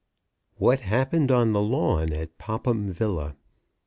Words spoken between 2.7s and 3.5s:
VILLA.